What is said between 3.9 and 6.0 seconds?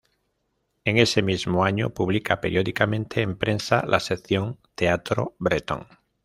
sección “Teatro Bretón.